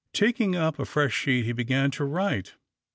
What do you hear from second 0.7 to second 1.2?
a fresh